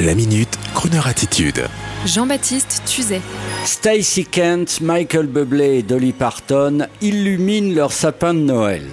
La 0.00 0.14
minute, 0.14 0.58
Kroneur 0.74 1.06
attitude. 1.06 1.64
Jean-Baptiste 2.04 2.82
Tuzet. 2.84 3.22
Stacy 3.64 4.26
Kent, 4.26 4.82
Michael 4.82 5.26
Bublé 5.26 5.78
et 5.78 5.82
Dolly 5.82 6.12
Parton 6.12 6.86
illuminent 7.00 7.74
leur 7.74 7.92
sapin 7.92 8.34
de 8.34 8.40
Noël. 8.40 8.84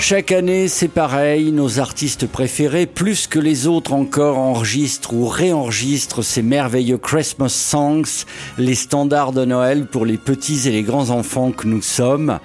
Chaque 0.00 0.32
année, 0.32 0.66
c'est 0.66 0.88
pareil, 0.88 1.52
nos 1.52 1.78
artistes 1.78 2.26
préférés, 2.26 2.86
plus 2.86 3.26
que 3.26 3.38
les 3.38 3.66
autres 3.66 3.92
encore, 3.92 4.38
enregistrent 4.38 5.12
ou 5.12 5.28
réenregistrent 5.28 6.24
ces 6.24 6.40
merveilleux 6.40 6.96
Christmas 6.96 7.50
songs, 7.50 8.24
les 8.56 8.74
standards 8.74 9.32
de 9.32 9.44
Noël 9.44 9.84
pour 9.84 10.06
les 10.06 10.16
petits 10.16 10.66
et 10.68 10.70
les 10.70 10.82
grands 10.82 11.10
enfants 11.10 11.52
que 11.52 11.66
nous 11.66 11.82
sommes 11.82 12.38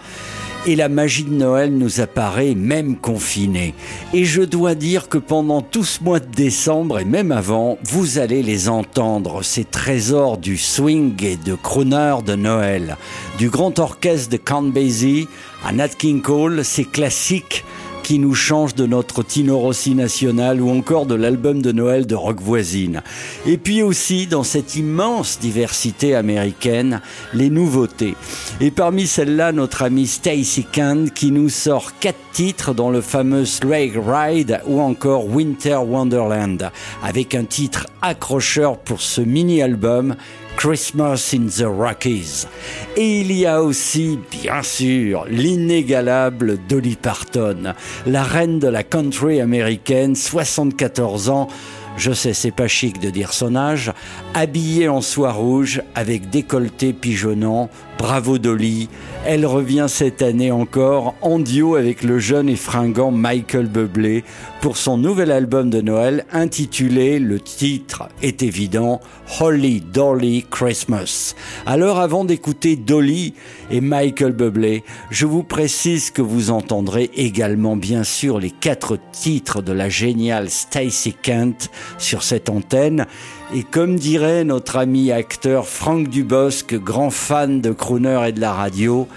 et 0.66 0.76
la 0.76 0.90
magie 0.90 1.24
de 1.24 1.34
Noël 1.34 1.72
nous 1.78 2.02
apparaît 2.02 2.56
même 2.56 2.98
confinée. 2.98 3.74
Et 4.14 4.26
je 4.26 4.42
dois 4.42 4.76
dire 4.76 5.10
que 5.10 5.18
pendant 5.18 5.62
tout 5.62 5.84
ce 5.84 6.04
mois 6.04 6.20
de 6.20 6.26
décembre 6.26 7.00
et 7.00 7.06
même 7.06 7.32
avant, 7.32 7.78
vous 7.84 8.18
allez 8.18 8.44
les 8.44 8.70
entendre, 8.70 9.44
ces 9.44 9.64
trésors 9.64 10.38
du 10.38 10.58
swing 10.58 11.14
et 11.24 11.38
de 11.38 11.56
crooner 11.56 12.18
de 12.26 12.36
Noël. 12.36 12.98
Du 13.38 13.50
grand 13.50 13.80
orchestre 13.80 14.30
de 14.32 14.38
Count 14.38 14.64
Basie 14.64 15.28
à 15.66 15.72
Nat 15.72 15.90
King 15.90 16.22
Cole, 16.22 16.64
ces 16.64 16.86
classiques 16.86 17.64
qui 18.08 18.20
nous 18.20 18.36
change 18.36 18.74
de 18.74 18.86
notre 18.86 19.22
Tino 19.22 19.60
Rossi 19.60 19.94
national 19.94 20.62
ou 20.62 20.70
encore 20.70 21.08
de 21.08 21.14
l'album 21.14 21.62
de 21.62 21.74
Noël 21.74 22.08
de 22.08 22.16
Rock 22.16 22.40
Voisine. 22.40 23.04
Et 23.46 23.58
puis 23.58 23.84
aussi, 23.84 24.28
dans 24.28 24.44
cette 24.44 24.78
immense 24.78 25.40
diversité 25.42 26.16
américaine, 26.16 27.02
les 27.34 27.50
nouveautés. 27.50 28.16
Et 28.62 28.72
parmi 28.72 29.08
celles-là, 29.08 29.52
notre 29.52 29.82
ami 29.82 30.08
Stacy 30.08 30.64
Kent 30.72 31.14
qui 31.14 31.32
nous 31.32 31.50
sort 31.50 32.00
quatre 32.00 32.16
titres 32.32 32.74
dans 32.74 32.92
le 32.92 33.02
fameux 33.02 33.44
Slave 33.44 34.00
Ride 34.00 34.62
ou 34.68 34.80
encore 34.80 35.28
Winter 35.28 35.76
Wonderland, 35.86 36.72
avec 37.04 37.36
un 37.36 37.44
titre 37.44 37.88
accrocheur 38.02 38.78
pour 38.78 39.02
ce 39.02 39.20
mini-album 39.20 40.16
Christmas 40.58 41.36
in 41.36 41.48
the 41.50 41.68
Rockies. 41.68 42.48
Et 42.96 43.22
il 43.22 43.32
y 43.32 43.46
a 43.46 43.62
aussi, 43.62 44.20
bien 44.32 44.64
sûr, 44.64 45.26
l'inégalable 45.30 46.58
Dolly 46.68 46.96
Parton, 46.96 47.76
la 48.08 48.24
reine 48.24 48.58
de 48.58 48.68
la 48.68 48.82
country 48.82 49.40
américaine, 49.40 50.16
74 50.16 51.30
ans, 51.30 51.48
je 51.98 52.14
sais, 52.14 52.34
c'est 52.34 52.52
pas 52.52 52.68
chic 52.68 53.00
de 53.00 53.10
dire 53.10 53.34
son 53.34 53.56
âge, 53.56 53.92
habillée 54.34 54.88
en 54.88 55.02
soie 55.02 55.32
rouge, 55.32 55.82
avec 55.96 56.30
décolleté 56.30 56.94
pigeonnant, 56.94 57.70
bravo 57.98 58.38
Dolly, 58.38 58.88
elle 59.26 59.46
revient 59.46 59.88
cette 59.90 60.22
année 60.22 60.52
encore 60.52 61.16
en 61.22 61.40
duo 61.40 61.76
avec 61.76 62.04
le 62.04 62.20
jeune 62.20 62.50
et 62.50 62.56
fringant 62.56 63.12
Michael 63.12 63.68
Bublé 63.68 64.24
pour 64.62 64.78
son 64.78 64.98
nouvel 64.98 65.32
album 65.32 65.70
de 65.70 65.82
Noël 65.82 66.26
intitulé, 66.32 67.20
le 67.20 67.40
titre 67.40 68.10
est 68.22 68.44
évident, 68.44 69.02
Holy 69.40 69.82
Dolly 69.82 70.46
Christmas. 70.50 71.36
Alors 71.66 72.00
avant 72.00 72.26
d'écouter 72.26 72.76
Dolly 72.76 73.34
et 73.72 73.82
Michael 73.82 74.34
Bublé, 74.34 74.84
je 75.10 75.26
vous 75.26 75.44
précise 75.44 76.12
que 76.12 76.22
vous 76.22 76.52
entendrez 76.52 77.10
également 77.16 77.76
bien 77.76 78.04
sûr 78.04 78.40
les 78.40 78.52
quatre 78.52 78.98
titres 79.12 79.62
de 79.62 79.74
la 79.74 79.90
géniale 79.90 80.50
Stacy 80.50 81.14
Kent 81.14 81.70
sur 81.98 82.24
cette 82.24 82.50
antenne. 82.50 83.06
Et 83.54 83.64
comme 83.64 83.96
dirait 83.96 84.44
notre 84.44 84.78
ami 84.78 85.12
acteur 85.12 85.68
Franck 85.68 86.10
Dubosc, 86.10 86.76
grand 86.76 87.10
fan 87.10 87.62
de 87.62 87.72
crooner 87.72 88.28
et 88.28 88.32
de 88.32 88.42
la 88.42 88.54
radio, 88.54 89.08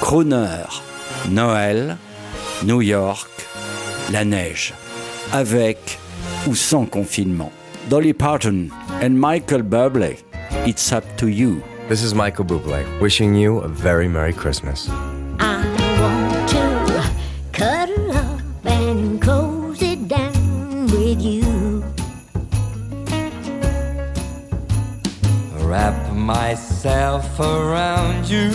crooner, 0.00 0.64
Noël, 1.30 1.96
New 2.64 2.82
York, 2.82 3.30
la 4.12 4.24
neige, 4.24 4.74
avec 5.32 5.98
ou 6.46 6.54
sans 6.54 6.86
confinement. 6.86 7.52
Dolly 7.88 8.12
Parton 8.12 8.68
and 9.02 9.10
Michael 9.10 9.62
Bublé, 9.62 10.18
it's 10.66 10.92
up 10.92 11.04
to 11.16 11.26
you. 11.28 11.62
This 11.88 12.02
is 12.02 12.14
Michael 12.14 12.46
Bublé, 12.46 12.84
wishing 13.00 13.34
you 13.34 13.58
a 13.58 13.68
very 13.68 14.08
Merry 14.08 14.32
Christmas. 14.32 14.88
Wrap 25.74 26.12
myself 26.12 27.40
around 27.40 28.28
you 28.28 28.52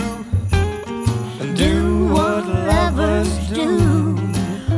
and 1.38 1.54
do 1.54 2.06
what 2.06 2.46
lovers 2.46 3.28
do. 3.50 4.16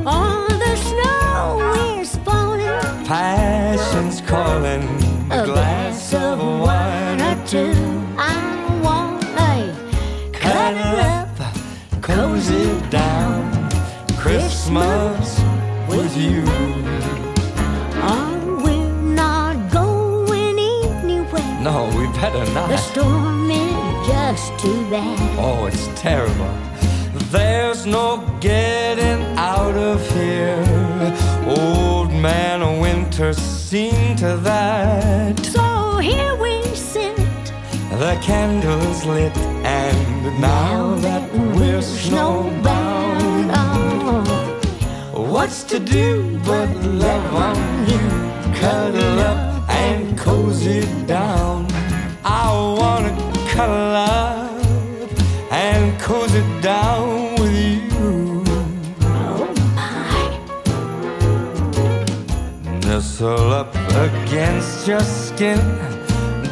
All 0.04 0.48
the 0.48 0.74
snow 0.74 2.00
is 2.00 2.16
falling, 2.24 3.04
Passion's 3.06 4.20
calling, 4.22 4.82
a 5.30 5.44
glass 5.44 6.12
of 6.14 6.40
wine 6.40 7.20
or 7.20 7.46
two. 7.46 7.74
I 8.18 8.80
want 8.82 9.22
a 9.38 10.32
Cuddle 10.32 10.98
up, 11.14 12.02
cozy 12.02 12.66
down, 12.90 13.70
Christmas 14.18 15.40
with 15.88 16.16
you. 16.16 16.71
No, 21.62 21.86
we 21.96 22.08
better 22.18 22.44
not. 22.52 22.70
The 22.70 22.76
storm 22.76 23.48
is 23.48 24.06
just 24.08 24.58
too 24.58 24.90
bad. 24.90 25.38
Oh, 25.38 25.66
it's 25.66 25.86
terrible. 25.94 26.52
There's 27.30 27.86
no 27.86 28.18
getting 28.40 29.22
out 29.38 29.76
of 29.76 30.00
here. 30.10 30.58
Old 31.46 32.10
man 32.10 32.80
Winter 32.80 33.32
seen 33.32 34.16
to 34.16 34.36
that. 34.38 35.38
So 35.46 35.98
here 35.98 36.34
we 36.34 36.64
sit. 36.74 37.16
The 37.92 38.18
candles 38.20 39.04
lit, 39.04 39.36
and 39.64 40.40
now 40.40 40.96
that 40.96 41.32
we're 41.32 41.78
snowbound, 41.78 43.52
oh, 43.54 45.30
what's 45.30 45.62
to 45.64 45.78
do 45.78 46.40
but 46.44 46.68
love 46.84 47.34
on 47.36 47.86
you? 47.88 48.52
Cuddle 48.58 49.20
up 49.20 49.51
cozy 50.22 50.82
down. 51.06 51.66
I 52.24 52.46
wanna 52.78 53.12
cuddle 53.50 53.96
up 53.96 54.50
and 55.50 56.00
cozy 56.00 56.42
down 56.60 57.34
with 57.40 57.54
you. 57.60 58.44
oh 59.02 59.52
my. 59.74 60.22
Nestle 62.86 63.52
up 63.60 63.74
against 64.06 64.86
your 64.86 65.00
skin. 65.00 65.60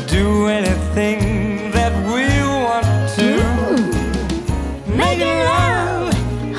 Do 0.09 0.49
anything 0.49 1.71
that 1.77 1.93
we 2.13 2.27
want 2.67 2.89
to. 3.17 3.31
Make 5.01 5.21
love, 5.21 6.13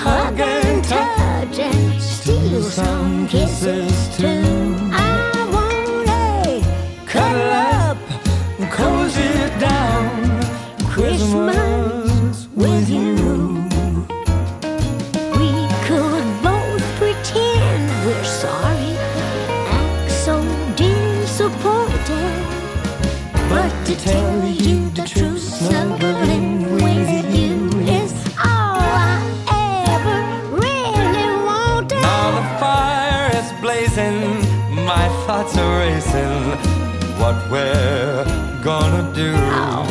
hug 0.03 0.39
and 0.39 0.83
touch, 0.85 1.59
and 1.59 2.01
steal 2.01 2.63
some 2.63 3.27
kisses 3.27 4.17
too. 4.17 4.60
To 23.95 23.97
tell 24.05 24.47
you 24.47 24.89
the 24.91 25.03
truth, 25.03 25.41
snuggling 25.41 26.75
with 26.75 27.35
you 27.35 27.67
is 27.81 28.13
all 28.39 28.79
I 28.79 29.83
ever 29.95 30.17
really 30.55 31.29
wanted. 31.43 32.01
Now 32.01 32.31
the 32.39 32.45
fire 32.61 33.29
is 33.35 33.51
blazing, 33.59 34.17
my 34.85 35.09
thoughts 35.25 35.57
are 35.57 35.79
racing. 35.79 36.35
What 37.19 37.35
we're 37.51 38.23
gonna 38.63 39.11
do? 39.13 39.33
Oh, 39.35 39.90